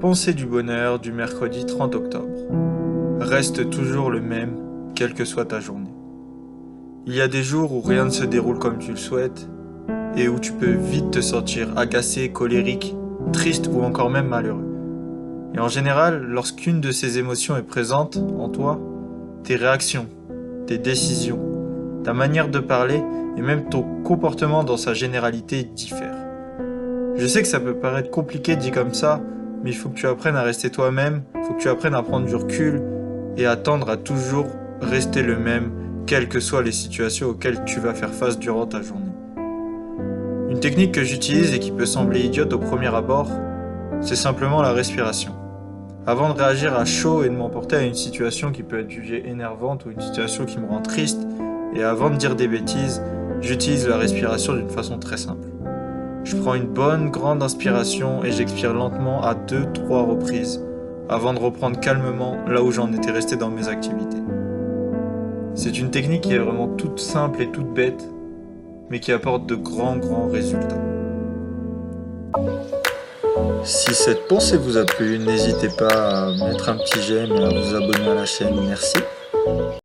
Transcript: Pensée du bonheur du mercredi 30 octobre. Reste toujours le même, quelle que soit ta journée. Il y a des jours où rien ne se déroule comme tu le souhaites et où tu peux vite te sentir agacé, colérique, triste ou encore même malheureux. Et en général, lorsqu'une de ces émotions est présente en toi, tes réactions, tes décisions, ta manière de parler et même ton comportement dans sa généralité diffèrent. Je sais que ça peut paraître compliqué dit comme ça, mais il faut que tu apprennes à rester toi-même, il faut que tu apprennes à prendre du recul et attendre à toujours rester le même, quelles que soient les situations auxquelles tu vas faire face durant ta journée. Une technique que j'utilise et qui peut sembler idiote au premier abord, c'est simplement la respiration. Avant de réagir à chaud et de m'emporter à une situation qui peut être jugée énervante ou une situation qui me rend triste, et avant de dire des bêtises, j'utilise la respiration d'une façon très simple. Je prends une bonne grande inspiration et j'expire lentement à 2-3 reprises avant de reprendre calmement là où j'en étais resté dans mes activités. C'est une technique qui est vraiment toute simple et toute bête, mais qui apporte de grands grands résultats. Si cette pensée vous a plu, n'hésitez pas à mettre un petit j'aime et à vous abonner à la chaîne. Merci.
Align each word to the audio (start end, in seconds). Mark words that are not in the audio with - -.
Pensée 0.00 0.32
du 0.32 0.46
bonheur 0.46 0.98
du 0.98 1.12
mercredi 1.12 1.66
30 1.66 1.94
octobre. 1.94 2.32
Reste 3.20 3.68
toujours 3.68 4.10
le 4.10 4.22
même, 4.22 4.56
quelle 4.94 5.12
que 5.12 5.26
soit 5.26 5.44
ta 5.44 5.60
journée. 5.60 5.92
Il 7.06 7.14
y 7.14 7.20
a 7.20 7.28
des 7.28 7.42
jours 7.42 7.74
où 7.74 7.82
rien 7.82 8.06
ne 8.06 8.10
se 8.10 8.24
déroule 8.24 8.58
comme 8.58 8.78
tu 8.78 8.92
le 8.92 8.96
souhaites 8.96 9.46
et 10.16 10.26
où 10.26 10.38
tu 10.38 10.52
peux 10.52 10.72
vite 10.72 11.10
te 11.10 11.20
sentir 11.20 11.76
agacé, 11.76 12.30
colérique, 12.30 12.96
triste 13.34 13.68
ou 13.70 13.82
encore 13.82 14.08
même 14.08 14.28
malheureux. 14.28 14.64
Et 15.54 15.58
en 15.58 15.68
général, 15.68 16.22
lorsqu'une 16.22 16.80
de 16.80 16.92
ces 16.92 17.18
émotions 17.18 17.58
est 17.58 17.62
présente 17.62 18.16
en 18.38 18.48
toi, 18.48 18.80
tes 19.44 19.56
réactions, 19.56 20.06
tes 20.66 20.78
décisions, 20.78 21.40
ta 22.04 22.14
manière 22.14 22.48
de 22.48 22.58
parler 22.58 23.02
et 23.36 23.42
même 23.42 23.68
ton 23.68 23.82
comportement 24.02 24.64
dans 24.64 24.78
sa 24.78 24.94
généralité 24.94 25.62
diffèrent. 25.62 26.26
Je 27.16 27.26
sais 27.26 27.42
que 27.42 27.48
ça 27.48 27.60
peut 27.60 27.74
paraître 27.74 28.10
compliqué 28.10 28.56
dit 28.56 28.70
comme 28.70 28.94
ça, 28.94 29.20
mais 29.62 29.70
il 29.70 29.76
faut 29.76 29.88
que 29.88 29.96
tu 29.96 30.06
apprennes 30.06 30.36
à 30.36 30.42
rester 30.42 30.70
toi-même, 30.70 31.22
il 31.34 31.44
faut 31.44 31.54
que 31.54 31.60
tu 31.60 31.68
apprennes 31.68 31.94
à 31.94 32.02
prendre 32.02 32.26
du 32.26 32.34
recul 32.34 32.82
et 33.36 33.46
attendre 33.46 33.90
à 33.90 33.96
toujours 33.96 34.46
rester 34.80 35.22
le 35.22 35.38
même, 35.38 35.70
quelles 36.06 36.28
que 36.28 36.40
soient 36.40 36.62
les 36.62 36.72
situations 36.72 37.28
auxquelles 37.28 37.64
tu 37.64 37.80
vas 37.80 37.94
faire 37.94 38.12
face 38.12 38.38
durant 38.38 38.66
ta 38.66 38.82
journée. 38.82 39.12
Une 40.48 40.60
technique 40.60 40.92
que 40.92 41.04
j'utilise 41.04 41.54
et 41.54 41.58
qui 41.58 41.70
peut 41.70 41.86
sembler 41.86 42.20
idiote 42.20 42.52
au 42.52 42.58
premier 42.58 42.92
abord, 42.94 43.30
c'est 44.00 44.16
simplement 44.16 44.62
la 44.62 44.72
respiration. 44.72 45.32
Avant 46.06 46.32
de 46.32 46.38
réagir 46.38 46.74
à 46.74 46.84
chaud 46.84 47.22
et 47.22 47.28
de 47.28 47.34
m'emporter 47.34 47.76
à 47.76 47.82
une 47.82 47.94
situation 47.94 48.50
qui 48.50 48.62
peut 48.62 48.80
être 48.80 48.90
jugée 48.90 49.28
énervante 49.28 49.84
ou 49.84 49.90
une 49.90 50.00
situation 50.00 50.46
qui 50.46 50.58
me 50.58 50.66
rend 50.66 50.80
triste, 50.80 51.20
et 51.74 51.84
avant 51.84 52.10
de 52.10 52.16
dire 52.16 52.34
des 52.34 52.48
bêtises, 52.48 53.02
j'utilise 53.40 53.86
la 53.86 53.96
respiration 53.96 54.54
d'une 54.54 54.70
façon 54.70 54.98
très 54.98 55.18
simple. 55.18 55.49
Je 56.30 56.36
prends 56.36 56.54
une 56.54 56.68
bonne 56.68 57.10
grande 57.10 57.42
inspiration 57.42 58.22
et 58.22 58.30
j'expire 58.30 58.72
lentement 58.72 59.20
à 59.20 59.34
2-3 59.34 60.10
reprises 60.10 60.62
avant 61.08 61.34
de 61.34 61.40
reprendre 61.40 61.80
calmement 61.80 62.36
là 62.46 62.62
où 62.62 62.70
j'en 62.70 62.92
étais 62.92 63.10
resté 63.10 63.34
dans 63.34 63.50
mes 63.50 63.66
activités. 63.66 64.22
C'est 65.56 65.76
une 65.80 65.90
technique 65.90 66.20
qui 66.20 66.34
est 66.34 66.38
vraiment 66.38 66.68
toute 66.68 67.00
simple 67.00 67.42
et 67.42 67.48
toute 67.48 67.74
bête, 67.74 68.08
mais 68.90 69.00
qui 69.00 69.10
apporte 69.10 69.46
de 69.46 69.56
grands 69.56 69.96
grands 69.96 70.28
résultats. 70.28 70.80
Si 73.64 73.92
cette 73.92 74.28
pensée 74.28 74.56
vous 74.56 74.76
a 74.76 74.84
plu, 74.84 75.18
n'hésitez 75.18 75.70
pas 75.76 76.28
à 76.28 76.32
mettre 76.44 76.68
un 76.68 76.76
petit 76.76 77.02
j'aime 77.02 77.32
et 77.32 77.44
à 77.44 77.48
vous 77.48 77.74
abonner 77.74 78.08
à 78.08 78.14
la 78.14 78.24
chaîne. 78.24 78.54
Merci. 78.68 78.98